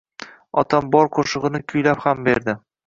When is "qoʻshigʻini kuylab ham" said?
1.19-2.29